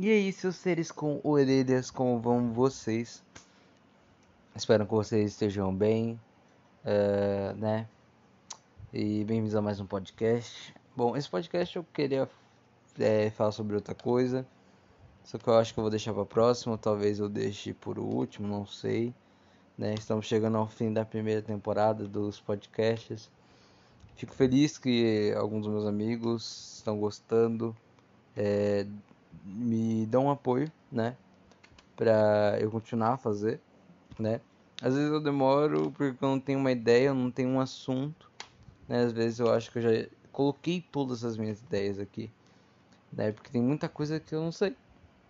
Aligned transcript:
E 0.00 0.08
aí, 0.12 0.32
seus 0.32 0.54
seres 0.54 0.92
com 0.92 1.20
orelhas, 1.24 1.90
como 1.90 2.20
vão 2.20 2.52
vocês? 2.52 3.20
Espero 4.54 4.86
que 4.86 4.92
vocês 4.92 5.32
estejam 5.32 5.74
bem, 5.74 6.12
uh, 6.84 7.56
né? 7.56 7.84
E 8.92 9.24
bem-vindos 9.24 9.56
a 9.56 9.60
mais 9.60 9.80
um 9.80 9.86
podcast. 9.86 10.72
Bom, 10.94 11.16
esse 11.16 11.28
podcast 11.28 11.74
eu 11.74 11.84
queria 11.92 12.30
é, 12.96 13.28
falar 13.30 13.50
sobre 13.50 13.74
outra 13.74 13.92
coisa, 13.92 14.46
só 15.24 15.36
que 15.36 15.48
eu 15.48 15.58
acho 15.58 15.74
que 15.74 15.80
eu 15.80 15.82
vou 15.82 15.90
deixar 15.90 16.14
para 16.14 16.24
próximo, 16.24 16.78
talvez 16.78 17.18
eu 17.18 17.28
deixe 17.28 17.74
por 17.74 17.98
último, 17.98 18.46
não 18.46 18.64
sei. 18.64 19.12
Né? 19.76 19.94
Estamos 19.94 20.26
chegando 20.26 20.58
ao 20.58 20.68
fim 20.68 20.92
da 20.92 21.04
primeira 21.04 21.42
temporada 21.42 22.06
dos 22.06 22.38
podcasts. 22.38 23.28
Fico 24.14 24.32
feliz 24.32 24.78
que 24.78 25.34
alguns 25.36 25.64
dos 25.64 25.72
meus 25.72 25.86
amigos 25.86 26.76
estão 26.76 27.00
gostando. 27.00 27.76
É, 28.36 28.86
me 29.44 30.06
dão 30.06 30.26
um 30.26 30.30
apoio, 30.30 30.70
né? 30.90 31.16
Pra 31.96 32.56
eu 32.60 32.70
continuar 32.70 33.14
a 33.14 33.18
fazer, 33.18 33.60
né? 34.18 34.40
Às 34.80 34.94
vezes 34.94 35.10
eu 35.10 35.20
demoro 35.20 35.92
porque 35.96 36.24
eu 36.24 36.28
não 36.28 36.38
tenho 36.38 36.58
uma 36.58 36.70
ideia, 36.70 37.08
eu 37.08 37.14
não 37.14 37.30
tenho 37.30 37.48
um 37.48 37.60
assunto, 37.60 38.30
né? 38.88 39.02
Às 39.04 39.12
vezes 39.12 39.40
eu 39.40 39.52
acho 39.52 39.70
que 39.70 39.78
eu 39.78 39.82
já 39.82 40.08
coloquei 40.30 40.84
todas 40.92 41.24
as 41.24 41.36
minhas 41.36 41.60
ideias 41.60 41.98
aqui, 41.98 42.30
né? 43.12 43.32
Porque 43.32 43.50
tem 43.50 43.62
muita 43.62 43.88
coisa 43.88 44.20
que 44.20 44.34
eu 44.34 44.40
não 44.40 44.52
sei. 44.52 44.70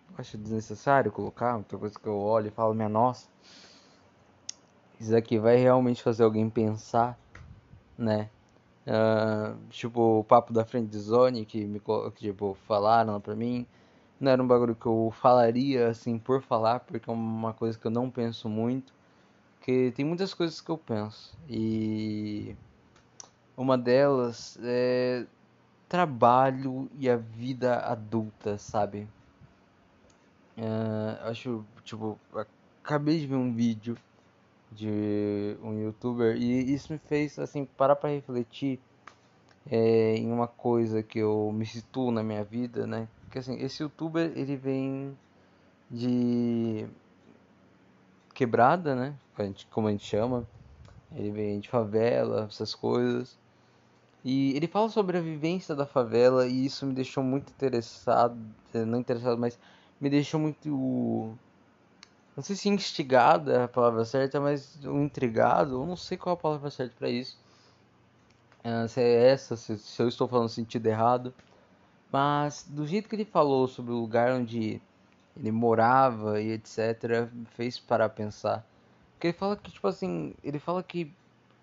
Eu 0.09 0.15
acho 0.17 0.37
desnecessário 0.37 1.11
colocar, 1.11 1.53
muita 1.53 1.77
coisa 1.77 1.97
que 1.97 2.07
eu 2.07 2.17
olho 2.17 2.47
e 2.47 2.51
falo, 2.51 2.73
minha 2.73 2.89
nossa, 2.89 3.27
isso 4.99 5.15
aqui 5.15 5.39
vai 5.39 5.55
realmente 5.55 6.03
fazer 6.03 6.23
alguém 6.23 6.49
pensar, 6.49 7.17
né? 7.97 8.29
Uh, 8.85 9.55
tipo, 9.69 10.19
o 10.19 10.23
papo 10.23 10.51
da 10.51 10.65
friend 10.65 10.95
zone 10.97 11.45
que 11.45 11.63
me 11.65 11.79
que, 11.79 12.19
tipo, 12.19 12.55
falaram 12.67 13.19
pra 13.21 13.35
mim 13.35 13.65
não 14.19 14.31
era 14.31 14.43
um 14.43 14.47
bagulho 14.47 14.75
que 14.75 14.85
eu 14.85 15.13
falaria 15.21 15.87
assim 15.89 16.17
por 16.17 16.41
falar, 16.41 16.79
porque 16.81 17.09
é 17.09 17.13
uma 17.13 17.53
coisa 17.53 17.77
que 17.77 17.87
eu 17.87 17.91
não 17.91 18.09
penso 18.09 18.49
muito. 18.49 18.93
Que 19.61 19.91
tem 19.91 20.05
muitas 20.05 20.33
coisas 20.33 20.61
que 20.61 20.69
eu 20.69 20.77
penso. 20.77 21.37
E 21.47 22.55
uma 23.55 23.77
delas 23.77 24.57
é 24.61 25.25
trabalho 25.87 26.89
e 26.97 27.09
a 27.09 27.15
vida 27.17 27.79
adulta, 27.79 28.57
sabe? 28.57 29.07
Uh, 30.57 31.29
acho, 31.29 31.63
tipo, 31.83 32.19
acabei 32.83 33.19
de 33.19 33.27
ver 33.27 33.35
um 33.35 33.53
vídeo 33.53 33.97
de 34.71 35.57
um 35.63 35.73
youtuber 35.79 36.35
e 36.35 36.73
isso 36.73 36.91
me 36.93 36.99
fez 36.99 37.39
assim 37.39 37.65
parar 37.65 37.95
para 37.95 38.09
refletir 38.09 38.79
é, 39.69 40.15
em 40.15 40.31
uma 40.31 40.47
coisa 40.47 41.01
que 41.01 41.19
eu 41.19 41.51
me 41.53 41.65
situo 41.65 42.11
na 42.11 42.23
minha 42.23 42.43
vida, 42.43 42.85
né? 42.85 43.07
Porque 43.29 43.37
assim, 43.37 43.61
esse 43.61 43.83
youtuber 43.83 44.31
ele 44.35 44.55
vem 44.55 45.15
de 45.87 46.87
quebrada, 48.33 48.95
né? 48.95 49.13
Como 49.69 49.87
a 49.87 49.91
gente 49.91 50.03
chama. 50.03 50.47
Ele 51.15 51.29
vem 51.29 51.59
de 51.59 51.69
favela, 51.69 52.47
essas 52.49 52.73
coisas. 52.73 53.37
E 54.25 54.55
ele 54.55 54.67
fala 54.67 54.89
sobre 54.89 55.19
a 55.19 55.21
vivência 55.21 55.75
da 55.75 55.85
favela 55.85 56.47
e 56.47 56.65
isso 56.65 56.87
me 56.87 56.93
deixou 56.93 57.23
muito 57.23 57.51
interessado, 57.51 58.35
eh, 58.73 58.83
não 58.83 58.99
interessado, 58.99 59.37
mas 59.37 59.59
me 60.01 60.09
deixou 60.09 60.39
muito 60.39 61.37
não 62.35 62.43
sei 62.43 62.55
se 62.55 62.67
instigado 62.67 63.51
é 63.51 63.63
a 63.63 63.67
palavra 63.67 64.03
certa, 64.05 64.39
mas 64.39 64.79
intrigado, 64.85 65.75
eu 65.75 65.85
não 65.85 65.95
sei 65.95 66.17
qual 66.17 66.33
a 66.33 66.37
palavra 66.37 66.71
certa 66.71 66.95
para 66.97 67.09
isso. 67.09 67.37
Eh, 68.63 68.87
se 68.87 69.01
é 69.01 69.29
essa, 69.31 69.55
se 69.55 70.01
eu 70.01 70.07
estou 70.07 70.27
falando 70.27 70.49
sentido 70.49 70.87
errado. 70.87 71.33
Mas 72.11 72.65
do 72.67 72.85
jeito 72.87 73.07
que 73.07 73.15
ele 73.15 73.25
falou 73.25 73.67
sobre 73.67 73.91
o 73.91 73.99
lugar 73.99 74.31
onde 74.31 74.81
ele 75.37 75.51
morava 75.51 76.41
e 76.41 76.51
etc, 76.51 77.29
fez 77.55 77.79
parar 77.79 78.09
pensar. 78.09 78.65
Porque 79.13 79.27
ele 79.27 79.37
fala 79.37 79.55
que 79.55 79.71
tipo 79.71 79.87
assim, 79.87 80.33
ele 80.43 80.59
fala 80.59 80.81
que 80.83 81.13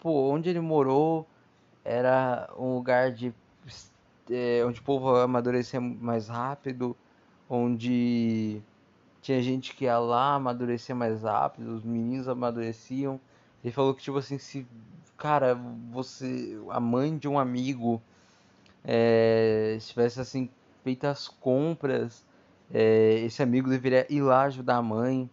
pô, 0.01 0.31
onde 0.33 0.49
ele 0.49 0.61
morou 0.61 1.27
era 1.85 2.49
um 2.57 2.75
lugar 2.77 3.13
de 3.13 3.35
é, 4.31 4.65
onde 4.65 4.81
o 4.81 4.83
povo 4.83 5.17
amadurecia 5.17 5.81
mais 5.81 6.29
rápido, 6.29 6.97
onde 7.49 8.61
tinha 9.23 9.43
gente 9.43 9.75
que 9.75 9.85
ia 9.85 9.99
lá 9.99 10.35
amadurecia 10.35 10.95
mais 10.95 11.23
rápido, 11.23 11.75
os 11.75 11.85
meninos 11.85 12.29
amadureciam. 12.29 13.21
Ele 13.65 13.73
falou 13.73 13.95
que 13.95 14.03
tipo 14.03 14.19
assim, 14.19 14.39
se 14.39 14.67
cara, 15.17 15.55
você 15.91 16.59
a 16.71 16.79
mãe 16.81 17.17
de 17.17 17.29
um 17.29 17.39
amigo 17.39 18.01
é, 18.87 19.77
tivesse 19.81 20.21
assim 20.21 20.49
feito 20.85 21.05
as 21.05 21.27
compras, 21.27 22.25
é, 22.73 23.21
esse 23.25 23.43
amigo 23.43 23.69
deveria 23.69 24.07
ir 24.09 24.23
lá 24.23 24.43
ajudar 24.45 24.77
a 24.77 24.83
mãe. 24.83 25.29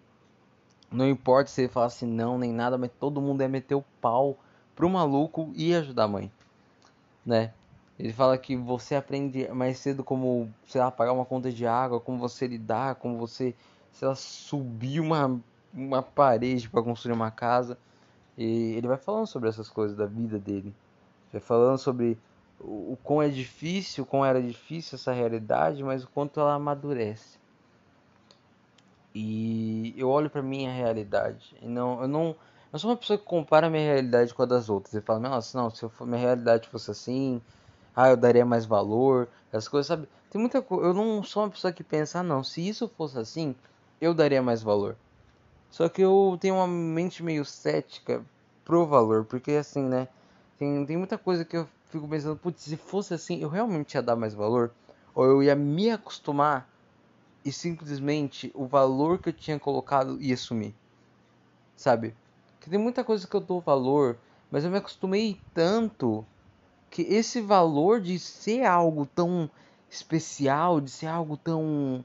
Não 0.92 1.08
importa 1.08 1.50
se 1.50 1.62
ele 1.62 1.68
falasse 1.70 2.06
não 2.06 2.38
nem 2.38 2.52
nada, 2.52 2.78
mas 2.78 2.90
todo 3.00 3.22
mundo 3.22 3.42
ia 3.42 3.48
meter 3.48 3.76
o 3.76 3.86
pau 4.02 4.38
pro 4.76 4.90
maluco 4.90 5.52
e 5.56 5.74
ajudar 5.76 6.06
a 6.06 6.08
mãe, 6.08 6.32
né? 7.26 7.54
Ele 7.98 8.12
fala 8.12 8.38
que 8.38 8.56
você 8.56 8.96
aprende 8.96 9.48
mais 9.50 9.78
cedo 9.78 10.04
como, 10.04 10.52
sei 10.68 10.82
lá, 10.82 10.90
pagar 10.90 11.14
uma 11.14 11.26
conta 11.26 11.52
de 11.52 11.66
água, 11.66 12.00
como 12.00 12.18
você 12.18 12.48
lidar, 12.48 12.96
como 12.96 13.18
você, 13.18 13.54
sei 13.92 14.08
lá, 14.08 14.16
subir 14.16 15.00
uma, 15.00 15.40
uma 15.72 16.02
parede 16.02 16.68
para 16.68 16.82
construir 16.82 17.14
uma 17.14 17.30
casa. 17.30 17.78
E 18.36 18.74
ele 18.74 18.88
vai 18.88 18.98
falando 18.98 19.28
sobre 19.28 19.48
essas 19.48 19.70
coisas 19.70 19.96
da 19.96 20.08
vida 20.08 20.40
dele. 20.40 20.74
Vai 21.32 21.40
falando 21.40 21.78
sobre 21.78 22.18
o, 22.64 22.94
o 22.94 22.98
quão 23.04 23.22
é 23.22 23.30
difícil, 23.30 24.04
o 24.04 24.08
quão 24.08 24.26
era 24.26 24.42
difícil 24.42 24.96
essa 24.96 25.12
realidade, 25.12 25.84
mas 25.84 26.04
o 26.04 26.10
quanto 26.10 26.40
ela 26.40 26.54
amadurece. 26.54 27.38
E 29.14 29.94
eu 29.98 30.10
olho 30.10 30.30
para 30.30 30.42
minha 30.42 30.72
realidade 30.72 31.56
e 31.62 31.68
não, 31.68 32.02
eu 32.02 32.08
não, 32.08 32.36
eu 32.72 32.80
sou 32.80 32.90
uma 32.90 32.98
pessoa 32.98 33.20
que 33.20 33.26
compara 33.26 33.70
minha 33.70 33.84
realidade 33.94 34.34
com 34.34 34.42
a 34.42 34.46
das 34.46 34.70
outras. 34.70 34.94
E 34.96 35.02
fala, 35.02 35.20
nossa, 35.20 35.56
não, 35.56 35.70
se 35.70 35.86
minha 36.02 36.18
realidade 36.20 36.68
fosse 36.70 36.90
assim, 36.90 37.42
ah, 37.96 38.10
eu 38.10 38.18
daria 38.18 38.46
mais 38.46 38.66
valor, 38.66 39.28
essas 39.52 39.68
coisas, 39.68 39.88
sabe? 39.88 40.08
Tem 40.32 40.42
muita 40.42 40.62
coisa, 40.62 40.88
eu 40.88 40.94
não 40.96 41.22
sou 41.22 41.44
uma 41.44 41.50
pessoa 41.50 41.72
que 41.72 41.84
pensa, 41.84 42.20
ah, 42.20 42.24
não, 42.24 42.44
se 42.44 42.68
isso 42.68 42.88
fosse 42.98 43.20
assim, 43.20 43.56
eu 44.02 44.14
daria 44.16 44.42
mais 44.42 44.64
valor. 44.64 44.96
Só 45.70 45.88
que 45.88 46.02
eu 46.02 46.38
tenho 46.42 46.56
uma 46.56 46.68
mente 46.68 47.22
meio 47.22 47.46
cética 47.46 48.24
pro 48.66 48.86
valor, 48.86 49.26
porque 49.26 49.52
assim, 49.52 49.84
né? 49.84 50.08
Tem, 50.58 50.86
tem 50.86 50.98
muita 50.98 51.18
coisa 51.18 51.46
que 51.46 51.58
eu 51.58 51.68
fico 51.94 52.08
pensando, 52.08 52.36
putz, 52.36 52.64
se 52.64 52.76
fosse 52.76 53.14
assim, 53.14 53.40
eu 53.40 53.50
realmente 53.50 53.94
ia 53.94 54.02
dar 54.02 54.16
mais 54.16 54.34
valor? 54.34 54.72
Ou 55.14 55.26
eu 55.26 55.44
ia 55.44 55.56
me 55.56 55.92
acostumar 55.92 56.68
e 57.46 57.52
simplesmente 57.52 58.52
o 58.56 58.66
valor 58.66 59.20
que 59.20 59.30
eu 59.30 59.34
tinha 59.34 59.60
colocado 59.60 60.20
ia 60.20 60.36
sumir? 60.36 60.74
Sabe? 61.76 62.16
Que 62.60 62.70
tem 62.70 62.80
muita 62.80 63.04
coisa 63.04 63.28
que 63.28 63.36
eu 63.36 63.40
dou 63.40 63.62
valor, 63.62 64.18
mas 64.50 64.64
eu 64.64 64.72
me 64.72 64.78
acostumei 64.78 65.40
tanto 65.54 66.26
que 66.90 67.04
esse 67.04 67.40
valor 67.42 68.02
de 68.02 68.18
ser 68.18 68.66
algo 68.66 69.06
tão 69.06 69.48
especial, 69.88 70.82
de 70.82 70.90
ser 70.90 71.08
algo 71.08 71.38
tão 71.38 72.04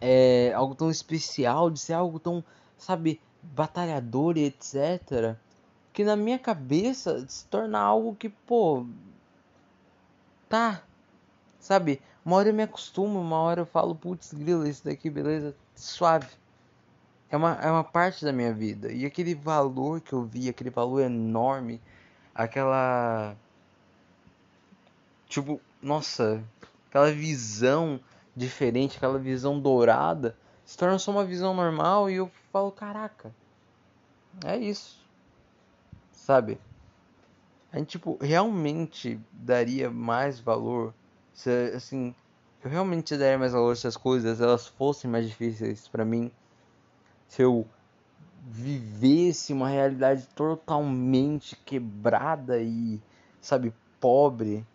é, 0.00 0.52
algo 0.52 0.74
tão 0.74 0.90
especial, 0.90 1.70
de 1.70 1.78
ser 1.78 1.92
algo 1.92 2.18
tão, 2.18 2.42
sabe, 2.76 3.20
batalhador 3.40 4.36
e 4.36 4.46
etc 4.46 5.38
que 5.96 6.04
na 6.04 6.14
minha 6.14 6.38
cabeça 6.38 7.26
se 7.26 7.46
torna 7.46 7.80
algo 7.80 8.14
que, 8.14 8.28
pô, 8.28 8.84
tá, 10.46 10.82
sabe? 11.58 12.02
Uma 12.22 12.36
hora 12.36 12.50
eu 12.50 12.54
me 12.54 12.64
acostumo, 12.64 13.18
uma 13.18 13.38
hora 13.38 13.62
eu 13.62 13.66
falo, 13.66 13.94
putz, 13.94 14.34
grila, 14.34 14.68
isso 14.68 14.84
daqui, 14.84 15.08
beleza, 15.08 15.56
suave. 15.74 16.28
É 17.30 17.36
uma, 17.38 17.54
é 17.62 17.70
uma 17.70 17.82
parte 17.82 18.26
da 18.26 18.30
minha 18.30 18.52
vida. 18.52 18.92
E 18.92 19.06
aquele 19.06 19.34
valor 19.34 20.02
que 20.02 20.12
eu 20.12 20.22
vi, 20.22 20.50
aquele 20.50 20.68
valor 20.68 21.00
enorme, 21.00 21.80
aquela. 22.34 23.34
Tipo, 25.26 25.58
nossa, 25.80 26.44
aquela 26.90 27.10
visão 27.10 27.98
diferente, 28.36 28.98
aquela 28.98 29.18
visão 29.18 29.58
dourada, 29.58 30.36
se 30.62 30.76
torna 30.76 30.98
só 30.98 31.10
uma 31.10 31.24
visão 31.24 31.54
normal 31.54 32.10
e 32.10 32.16
eu 32.16 32.30
falo, 32.52 32.70
caraca, 32.70 33.34
é 34.44 34.58
isso 34.58 35.05
sabe? 36.26 36.58
A 37.72 37.78
gente, 37.78 37.90
tipo, 37.90 38.18
realmente 38.20 39.20
daria 39.30 39.88
mais 39.88 40.40
valor 40.40 40.92
se, 41.32 41.48
assim, 41.72 42.12
eu 42.64 42.68
realmente 42.68 43.16
daria 43.16 43.38
mais 43.38 43.52
valor 43.52 43.76
se 43.76 43.86
as 43.86 43.96
coisas 43.96 44.40
elas 44.40 44.66
fossem 44.66 45.08
mais 45.08 45.28
difíceis 45.28 45.86
para 45.86 46.04
mim. 46.04 46.32
Se 47.28 47.42
eu 47.42 47.64
vivesse 48.44 49.52
uma 49.52 49.68
realidade 49.68 50.26
totalmente 50.34 51.54
quebrada 51.64 52.60
e, 52.60 53.00
sabe, 53.40 53.72
pobre. 54.00 54.66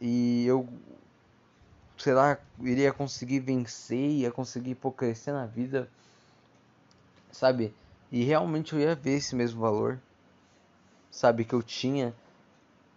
E 0.00 0.46
eu, 0.46 0.66
sei 1.98 2.14
lá, 2.14 2.38
iria 2.60 2.94
conseguir 2.94 3.40
vencer, 3.40 4.08
ia 4.08 4.32
conseguir 4.32 4.74
pô, 4.76 4.90
crescer 4.90 5.32
na 5.32 5.44
vida, 5.44 5.86
sabe? 7.30 7.74
E 8.10 8.24
realmente 8.24 8.72
eu 8.72 8.80
ia 8.80 8.94
ver 8.94 9.16
esse 9.16 9.34
mesmo 9.34 9.60
valor 9.60 10.00
sabe, 11.14 11.44
que 11.44 11.54
eu 11.54 11.62
tinha. 11.62 12.14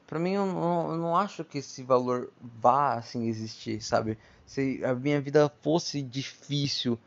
Pra 0.08 0.20
mim, 0.20 0.32
eu 0.32 0.46
não, 0.46 0.92
eu 0.92 0.98
não 0.98 1.16
acho 1.16 1.44
que 1.44 1.60
esse 1.60 1.84
valor 1.84 2.32
vá 2.42 2.96
assim 2.96 3.28
existir, 3.28 3.82
sabe? 3.82 4.18
Se 4.46 4.84
a 4.84 4.96
minha 4.96 5.22
vida 5.22 5.52
fosse 5.62 6.02
difícil, 6.02 6.98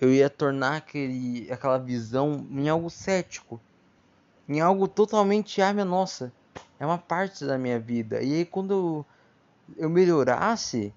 eu 0.00 0.12
ia 0.12 0.28
tornar 0.28 0.76
aquele, 0.76 1.50
aquela 1.52 1.78
visão 1.78 2.46
em 2.50 2.68
algo 2.68 2.90
cético, 2.90 3.60
em 4.48 4.60
algo 4.60 4.88
totalmente, 4.88 5.60
ah, 5.62 5.72
minha 5.72 5.84
nossa, 5.84 6.32
é 6.80 6.86
uma 6.86 6.98
parte 6.98 7.44
da 7.44 7.58
minha 7.58 7.78
vida. 7.78 8.22
E 8.22 8.34
aí, 8.34 8.44
quando 8.44 8.72
eu, 8.72 9.06
eu 9.76 9.90
melhorasse, 9.90 10.92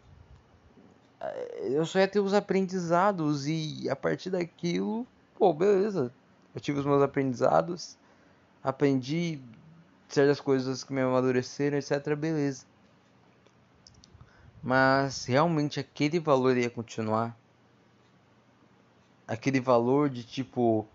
eh, 1.19 1.67
eu 1.71 1.85
só 1.85 1.99
ia 1.99 2.07
ter 2.07 2.19
os 2.19 2.33
aprendizados, 2.33 3.45
e 3.47 3.87
a 3.89 3.95
partir 3.95 4.29
daquilo, 4.29 5.05
pô, 5.37 5.53
beleza, 5.53 6.11
eu 6.55 6.61
tive 6.61 6.79
os 6.79 6.85
meus 6.85 7.01
aprendizados, 7.01 7.97
aprendi 8.63 9.41
certas 10.07 10.39
coisas 10.39 10.83
que 10.83 10.93
me 10.93 11.01
amadureceram, 11.01 11.77
etc. 11.77 12.15
Beleza. 12.15 12.65
Mas 14.61 15.25
realmente 15.25 15.79
aquele 15.79 16.19
valor 16.19 16.57
ia 16.57 16.69
continuar. 16.69 17.35
Aquele 19.27 19.59
valor 19.59 20.09
de 20.09 20.23
tipo, 20.23 20.85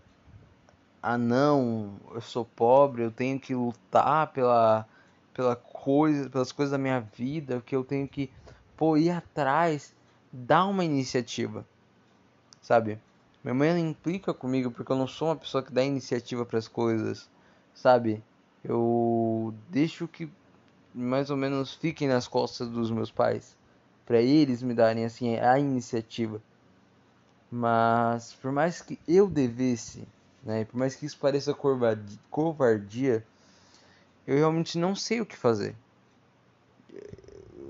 ah 1.01 1.17
não, 1.17 1.99
eu 2.13 2.21
sou 2.21 2.45
pobre, 2.45 3.03
eu 3.03 3.11
tenho 3.11 3.39
que 3.39 3.55
lutar 3.55 4.27
pela, 4.31 4.87
pela 5.33 5.55
coisa, 5.55 6.29
pelas 6.29 6.51
coisas 6.51 6.71
da 6.71 6.77
minha 6.77 6.99
vida, 6.99 7.61
que 7.65 7.75
eu 7.75 7.83
tenho 7.83 8.07
que 8.07 8.31
pô, 8.77 8.95
ir 8.95 9.09
atrás, 9.09 9.93
dar 10.31 10.65
uma 10.65 10.85
iniciativa, 10.85 11.65
sabe? 12.61 12.99
Minha 13.43 13.55
mãe 13.55 13.69
ela 13.69 13.79
implica 13.79 14.33
comigo 14.33 14.69
porque 14.69 14.91
eu 14.91 14.95
não 14.95 15.07
sou 15.07 15.29
uma 15.29 15.35
pessoa 15.35 15.63
que 15.63 15.71
dá 15.71 15.83
iniciativa 15.83 16.45
para 16.45 16.59
as 16.59 16.67
coisas, 16.67 17.27
sabe? 17.77 18.23
Eu 18.63 19.53
deixo 19.69 20.07
que 20.07 20.29
mais 20.93 21.29
ou 21.29 21.37
menos 21.37 21.75
fiquem 21.75 22.07
nas 22.07 22.27
costas 22.27 22.67
dos 22.69 22.89
meus 22.89 23.11
pais, 23.11 23.55
para 24.05 24.19
eles 24.19 24.63
me 24.63 24.73
darem 24.73 25.05
assim 25.05 25.37
a 25.37 25.59
iniciativa. 25.59 26.41
Mas 27.51 28.33
por 28.33 28.51
mais 28.51 28.81
que 28.81 28.99
eu 29.07 29.29
devesse, 29.29 30.07
né, 30.43 30.65
por 30.65 30.77
mais 30.77 30.95
que 30.95 31.05
isso 31.05 31.17
pareça 31.19 31.55
covardia, 32.29 33.23
eu 34.25 34.35
realmente 34.35 34.77
não 34.77 34.95
sei 34.95 35.21
o 35.21 35.25
que 35.25 35.37
fazer. 35.37 35.75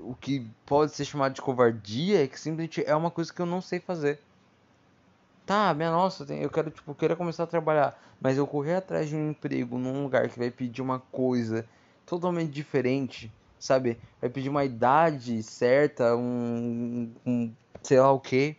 O 0.02 0.14
que 0.14 0.44
pode 0.64 0.92
ser 0.92 1.04
chamado 1.04 1.34
de 1.34 1.42
covardia 1.42 2.24
é 2.24 2.26
que 2.26 2.40
simplesmente 2.40 2.82
é 2.84 2.96
uma 2.96 3.10
coisa 3.10 3.32
que 3.32 3.42
eu 3.42 3.46
não 3.46 3.60
sei 3.60 3.78
fazer 3.78 4.18
tá, 5.48 5.72
minha 5.72 5.90
nossa, 5.90 6.30
eu 6.34 6.50
quero, 6.50 6.70
tipo, 6.70 6.94
querer 6.94 7.16
começar 7.16 7.44
a 7.44 7.46
trabalhar, 7.46 7.98
mas 8.20 8.36
eu 8.36 8.46
correr 8.46 8.74
atrás 8.74 9.08
de 9.08 9.16
um 9.16 9.30
emprego 9.30 9.78
num 9.78 10.02
lugar 10.02 10.28
que 10.28 10.38
vai 10.38 10.50
pedir 10.50 10.82
uma 10.82 11.00
coisa 11.00 11.64
totalmente 12.04 12.50
diferente, 12.50 13.32
sabe? 13.58 13.98
Vai 14.20 14.28
pedir 14.28 14.50
uma 14.50 14.62
idade 14.62 15.42
certa, 15.42 16.14
um, 16.14 17.10
um 17.24 17.50
sei 17.82 17.98
lá 17.98 18.12
o 18.12 18.20
que. 18.20 18.56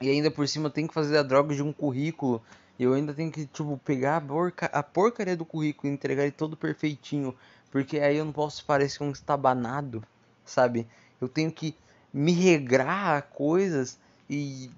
E 0.00 0.08
ainda 0.08 0.30
por 0.30 0.48
cima 0.48 0.70
tem 0.70 0.86
que 0.86 0.94
fazer 0.94 1.18
a 1.18 1.22
droga 1.22 1.54
de 1.54 1.62
um 1.62 1.74
currículo. 1.74 2.40
E 2.78 2.82
eu 2.82 2.94
ainda 2.94 3.12
tenho 3.12 3.30
que, 3.30 3.44
tipo, 3.44 3.78
pegar 3.84 4.16
a, 4.16 4.20
porca, 4.22 4.66
a 4.66 4.82
porcaria 4.82 5.36
do 5.36 5.44
currículo 5.44 5.90
e 5.90 5.94
entregar 5.94 6.22
ele 6.22 6.32
todo 6.32 6.56
perfeitinho. 6.56 7.34
Porque 7.70 7.98
aí 7.98 8.16
eu 8.16 8.24
não 8.24 8.32
posso 8.32 8.64
parecer 8.64 9.02
um 9.02 9.10
estabanado, 9.10 10.02
sabe? 10.42 10.86
Eu 11.20 11.28
tenho 11.28 11.52
que 11.52 11.74
me 12.14 12.32
regrar 12.32 13.18
a 13.18 13.20
coisas 13.20 13.98
e 14.28 14.70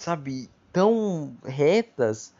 sabe, 0.00 0.48
tão 0.72 1.36
retas 1.44 2.32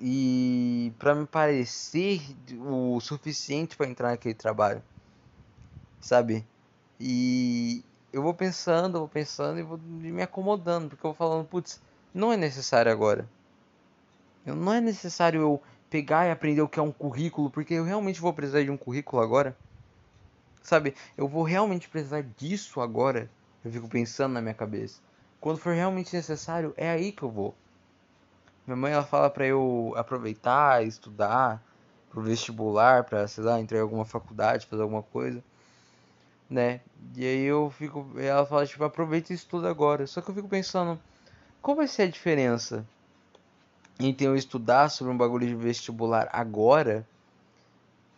e 0.00 0.90
para 0.98 1.14
me 1.14 1.26
parecer 1.26 2.20
o 2.58 2.98
suficiente 2.98 3.76
para 3.76 3.86
entrar 3.86 4.08
naquele 4.08 4.34
trabalho, 4.34 4.82
sabe? 6.00 6.46
E 6.98 7.84
eu 8.10 8.22
vou 8.22 8.32
pensando, 8.32 8.98
vou 8.98 9.08
pensando 9.08 9.60
e 9.60 9.62
vou 9.62 9.78
me 9.78 10.22
acomodando, 10.22 10.88
porque 10.88 11.06
eu 11.06 11.12
vou 11.12 11.16
falando, 11.16 11.46
putz, 11.46 11.80
não 12.14 12.32
é 12.32 12.38
necessário 12.38 12.90
agora. 12.90 13.28
Não 14.44 14.72
é 14.72 14.80
necessário 14.80 15.42
eu 15.42 15.62
pegar 15.90 16.26
e 16.26 16.30
aprender 16.30 16.62
o 16.62 16.68
que 16.68 16.80
é 16.80 16.82
um 16.82 16.90
currículo, 16.90 17.50
porque 17.50 17.74
eu 17.74 17.84
realmente 17.84 18.20
vou 18.20 18.32
precisar 18.32 18.62
de 18.62 18.70
um 18.70 18.78
currículo 18.78 19.22
agora. 19.22 19.54
Sabe? 20.62 20.94
Eu 21.18 21.28
vou 21.28 21.42
realmente 21.42 21.88
precisar 21.88 22.22
disso 22.22 22.80
agora. 22.80 23.30
Eu 23.62 23.70
fico 23.70 23.88
pensando 23.88 24.32
na 24.32 24.40
minha 24.40 24.54
cabeça. 24.54 25.00
Quando 25.42 25.58
for 25.58 25.74
realmente 25.74 26.14
necessário, 26.14 26.72
é 26.76 26.88
aí 26.88 27.10
que 27.10 27.24
eu 27.24 27.28
vou. 27.28 27.52
Minha 28.64 28.76
mãe 28.76 28.92
ela 28.92 29.02
fala 29.02 29.28
para 29.28 29.44
eu 29.44 29.92
aproveitar, 29.96 30.86
estudar 30.86 31.60
pro 32.08 32.22
vestibular, 32.22 33.02
para 33.02 33.26
sei 33.26 33.42
lá, 33.42 33.60
entrar 33.60 33.78
em 33.78 33.80
alguma 33.80 34.04
faculdade, 34.04 34.66
fazer 34.66 34.82
alguma 34.82 35.02
coisa, 35.02 35.42
né? 36.48 36.80
E 37.16 37.26
aí 37.26 37.42
eu 37.42 37.70
fico, 37.76 38.06
ela 38.16 38.46
fala 38.46 38.64
tipo, 38.64 38.84
aproveita 38.84 39.32
e 39.32 39.34
estuda 39.34 39.68
agora. 39.68 40.06
Só 40.06 40.20
que 40.20 40.30
eu 40.30 40.34
fico 40.34 40.48
pensando, 40.48 40.96
qual 41.60 41.76
vai 41.76 41.88
ser 41.88 42.02
a 42.02 42.08
diferença 42.08 42.86
entre 43.98 44.24
eu 44.24 44.36
estudar 44.36 44.90
sobre 44.90 45.12
um 45.12 45.16
bagulho 45.16 45.48
de 45.48 45.56
vestibular 45.56 46.28
agora 46.32 47.04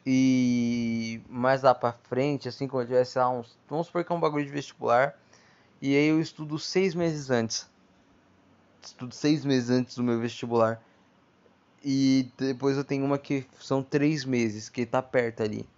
e 0.04 1.22
mais 1.26 1.62
lá 1.62 1.74
para 1.74 1.92
frente, 1.92 2.50
assim 2.50 2.68
quando 2.68 2.82
eu 2.82 2.88
tivesse 2.88 3.16
lá 3.16 3.30
uns, 3.30 3.56
vamos 3.66 3.86
supor 3.86 4.04
que 4.04 4.12
é 4.12 4.14
um 4.14 4.20
bagulho 4.20 4.44
de 4.44 4.52
vestibular 4.52 5.18
e 5.86 5.94
aí 5.94 6.06
eu 6.06 6.18
estudo 6.18 6.58
seis 6.58 6.94
meses 6.94 7.28
antes. 7.28 7.68
Estudo 8.82 9.14
seis 9.14 9.44
meses 9.44 9.68
antes 9.68 9.96
do 9.96 10.02
meu 10.02 10.18
vestibular. 10.18 10.80
E 11.84 12.26
depois 12.38 12.78
eu 12.78 12.84
tenho 12.84 13.04
uma 13.04 13.18
que 13.18 13.46
são 13.60 13.82
três 13.82 14.24
meses, 14.24 14.70
que 14.70 14.86
tá 14.86 15.02
perto 15.02 15.42
ali. 15.42 15.68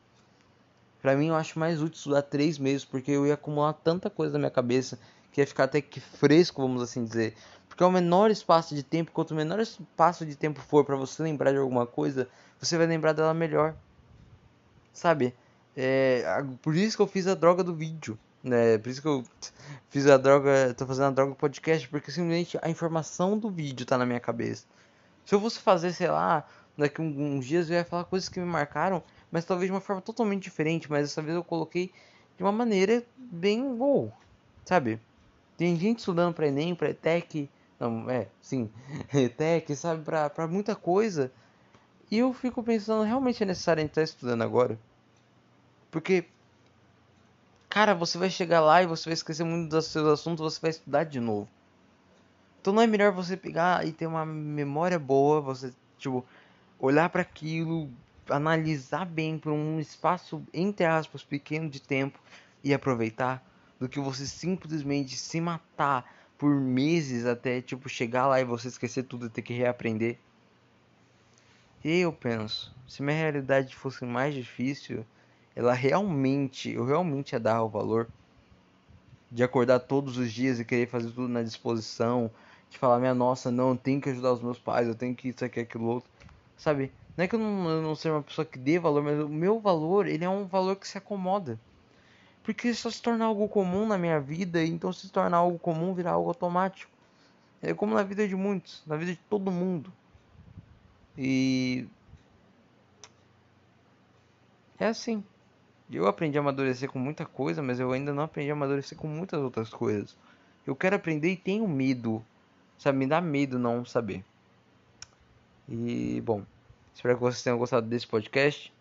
Pra 1.03 1.17
mim 1.17 1.27
eu 1.27 1.35
acho 1.35 1.59
mais 1.59 1.83
útil 1.83 1.97
estudar 1.97 2.23
três 2.23 2.57
meses, 2.57 2.85
porque 2.85 3.11
eu 3.11 3.27
ia 3.27 3.35
acumular 3.35 3.73
tanta 3.73 4.09
coisa 4.09 4.35
na 4.35 4.39
minha 4.39 4.51
cabeça 4.51 4.97
que 5.33 5.41
ia 5.41 5.47
ficar 5.47 5.65
até 5.65 5.81
que 5.81 5.99
fresco, 5.99 6.63
vamos 6.63 6.83
assim 6.83 7.05
dizer. 7.05 7.35
Porque 7.69 7.83
o 7.83 7.91
menor 7.91 8.31
espaço 8.31 8.77
de 8.77 8.85
tempo, 8.85 9.11
quanto 9.11 9.35
menor 9.35 9.59
espaço 9.59 10.25
de 10.25 10.37
tempo 10.37 10.61
for 10.61 10.85
para 10.85 10.95
você 10.95 11.21
lembrar 11.21 11.51
de 11.51 11.59
alguma 11.59 11.85
coisa, 11.85 12.29
você 12.61 12.79
vai 12.79 12.87
lembrar 12.87 13.13
dela 13.13 13.35
melhor. 13.35 13.75
Sabe? 14.93 15.35
É, 15.77 16.23
por 16.63 16.77
isso 16.77 16.97
que 16.97 17.03
eu 17.03 17.09
fiz 17.09 17.27
a 17.27 17.35
droga 17.35 17.65
do 17.65 17.75
vídeo 17.75 18.17
né? 18.47 18.79
Por 18.79 18.89
isso 18.89 19.03
que 19.03 19.09
eu 19.09 19.25
fiz 19.91 20.07
a 20.07 20.17
droga, 20.17 20.73
tô 20.75 20.87
fazendo 20.87 21.07
a 21.07 21.11
droga 21.11 21.35
podcast, 21.35 21.89
porque 21.89 22.11
simplesmente 22.11 22.59
a 22.63 22.71
informação 22.71 23.37
do 23.39 23.51
vídeo 23.51 23.85
tá 23.85 23.99
na 23.99 24.07
minha 24.07 24.21
cabeça. 24.21 24.65
Se 25.25 25.35
eu 25.35 25.41
fosse 25.41 25.59
fazer, 25.59 25.93
sei 25.93 26.09
lá, 26.09 26.47
daqui 26.79 27.03
uns 27.03 27.45
dias 27.45 27.69
eu 27.69 27.77
ia 27.77 27.85
falar 27.85 28.05
coisas 28.05 28.29
que 28.29 28.39
me 28.39 28.47
marcaram, 28.47 29.03
mas 29.31 29.45
talvez 29.45 29.69
de 29.69 29.73
uma 29.73 29.81
forma 29.81 30.01
totalmente 30.01 30.45
diferente, 30.45 30.89
mas 30.91 31.09
dessa 31.09 31.21
vez 31.21 31.35
eu 31.35 31.43
coloquei 31.43 31.93
de 32.37 32.45
uma 32.45 32.53
maneira 32.53 33.03
bem 33.17 33.77
gol, 33.77 34.13
sabe? 34.65 35.01
Tem 35.57 35.75
gente 35.77 35.99
estudando 35.99 36.35
para 36.35 36.47
ENEM, 36.47 36.75
para 36.75 36.91
ETEC, 36.91 37.51
não, 37.81 38.09
é, 38.09 38.29
sim, 38.41 38.71
ETEC, 39.13 39.75
sabe, 39.75 40.03
pra 40.05 40.47
muita 40.47 40.77
coisa. 40.77 41.33
E 42.09 42.19
eu 42.19 42.33
fico 42.33 42.63
pensando, 42.63 43.03
realmente 43.03 43.43
é 43.43 43.47
necessário 43.47 43.85
estar 43.85 44.03
estudando 44.03 44.43
agora? 44.43 44.79
Porque 45.91 46.27
cara, 47.77 47.95
você 47.95 48.17
vai 48.17 48.31
chegar 48.31 48.63
lá 48.63 48.83
e 48.83 48.87
você 48.87 49.05
vai 49.05 49.13
esquecer 49.13 49.45
muito 49.45 49.69
dos 49.69 49.89
seus 49.89 50.09
assuntos, 50.09 50.43
você 50.43 50.59
vai 50.59 50.71
estudar 50.71 51.05
de 51.05 51.21
novo. 51.21 51.47
Então 52.59 52.73
não 52.73 52.81
é 52.81 52.87
melhor 52.87 53.13
você 53.13 53.37
pegar 53.37 53.87
e 53.87 53.93
ter 53.93 54.07
uma 54.07 54.25
memória 54.25 54.99
boa, 54.99 55.43
você, 55.43 55.75
tipo, 55.99 56.25
olhar 56.79 57.11
para 57.11 57.21
aquilo, 57.21 57.91
analisar 58.31 59.05
bem 59.05 59.39
por 59.39 59.53
um 59.53 59.79
espaço, 59.79 60.43
entre 60.55 60.87
aspas, 60.87 61.23
pequeno 61.23 61.69
de 61.69 61.83
tempo 61.83 62.19
e 62.65 62.73
aproveitar, 62.73 63.45
do 63.79 63.91
que 63.91 64.01
você 64.01 64.27
simplesmente 64.27 65.15
se 65.15 65.39
matar 65.39 66.11
por 66.39 66.55
meses 66.55 67.27
até, 67.27 67.61
tipo, 67.61 67.91
chegar 67.91 68.27
lá 68.27 68.41
e 68.41 68.45
você 68.45 68.69
esquecer 68.69 69.03
tudo 69.03 69.27
e 69.27 69.29
ter 69.29 69.43
que 69.43 69.53
reaprender. 69.53 70.17
E 71.85 72.01
eu 72.01 72.11
penso, 72.11 72.75
se 72.89 73.03
minha 73.03 73.19
realidade 73.19 73.77
fosse 73.77 74.03
mais 74.07 74.35
difícil, 74.35 75.05
ela 75.57 75.73
realmente, 75.73 76.71
eu 76.71 76.85
realmente 76.85 77.33
ia 77.33 77.41
dar 77.41 77.63
o 77.63 77.69
valor 77.69 78.09
de 79.31 79.43
acordar 79.43 79.81
todos 79.81 80.19
os 80.19 80.31
dias 80.33 80.61
e 80.61 80.65
querer 80.65 80.87
fazer 80.87 81.09
tudo 81.09 81.29
na 81.29 81.43
disposição, 81.43 82.31
de 82.71 82.79
falar, 82.79 82.99
minha 82.99 83.15
nossa, 83.15 83.51
não, 83.51 83.71
eu 83.71 83.77
tenho 83.77 84.01
que 84.01 84.11
ajudar 84.11 84.33
os 84.35 84.43
meus 84.43 84.59
pais, 84.59 84.87
eu 84.87 84.95
tenho 84.95 85.15
que 85.17 85.29
isso 85.29 85.45
aqui, 85.45 85.61
aquilo 85.61 85.87
outro, 85.87 86.11
sabe? 86.57 86.93
Não 87.17 87.25
é 87.25 87.29
que 87.29 87.35
eu 87.35 87.39
não, 87.39 87.71
eu 87.71 87.83
não 87.83 87.95
seja 87.95 88.15
uma 88.15 88.23
pessoa 88.23 88.45
que 88.45 88.59
dê 88.59 88.79
valor, 88.79 89.03
mas 89.03 89.19
o 89.19 89.29
meu 89.29 89.59
valor, 89.59 90.07
ele 90.07 90.25
é 90.25 90.29
um 90.29 90.47
valor 90.47 90.77
que 90.77 90.87
se 90.87 90.99
acomoda. 90.99 91.59
Porque 92.43 92.73
só 92.75 92.91
se 92.91 93.03
torna 93.03 93.25
algo 93.25 93.49
comum 93.49 93.87
na 93.87 93.99
minha 93.99 94.21
vida, 94.21 94.63
então 94.65 94.93
se 94.93 95.09
tornar 95.11 95.39
algo 95.39 95.59
comum 95.59 95.95
virar 95.95 96.13
algo 96.13 96.29
automático. 96.29 96.93
É 97.63 97.75
como 97.75 97.95
na 97.95 98.03
vida 98.03 98.29
de 98.29 98.37
muitos, 98.37 98.83
na 98.87 98.97
vida 98.97 99.13
de 99.13 99.21
todo 99.29 99.51
mundo. 99.51 99.93
E 101.17 101.87
é 104.79 104.87
assim. 104.87 105.25
Eu 105.91 106.07
aprendi 106.07 106.37
a 106.37 106.41
amadurecer 106.41 106.91
com 106.91 106.99
muita 106.99 107.25
coisa, 107.25 107.63
mas 107.63 107.79
eu 107.79 107.93
ainda 107.93 108.13
não 108.13 108.25
aprendi 108.25 108.51
a 108.51 108.55
amadurecer 108.55 108.99
com 108.99 109.07
muitas 109.07 109.41
outras 109.41 109.71
coisas. 109.71 110.17
Eu 110.67 110.75
quero 110.75 110.97
aprender 110.97 111.31
e 111.31 111.37
tenho 111.37 111.67
medo. 111.69 112.25
Sabe, 112.77 112.99
me 112.99 113.07
dá 113.07 113.21
medo 113.21 113.59
não 113.59 113.85
saber. 113.85 114.25
E, 115.69 116.21
bom, 116.25 116.43
espero 116.95 117.15
que 117.15 117.23
vocês 117.23 117.43
tenham 117.43 117.59
gostado 117.59 117.87
desse 117.87 118.07
podcast. 118.07 118.73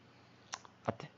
Até. 0.85 1.09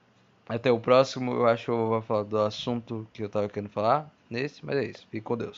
Até 0.47 0.71
o 0.71 0.79
próximo, 0.79 1.31
eu 1.31 1.47
acho 1.47 1.65
que 1.65 1.71
eu 1.71 1.87
vou 1.87 2.01
falar 2.01 2.23
do 2.23 2.39
assunto 2.39 3.07
que 3.13 3.23
eu 3.23 3.29
tava 3.29 3.49
querendo 3.49 3.69
falar 3.69 4.09
nesse, 4.29 4.65
mas 4.65 4.77
é 4.77 4.85
isso. 4.85 5.07
Fique 5.09 5.21
com 5.21 5.37
Deus. 5.37 5.55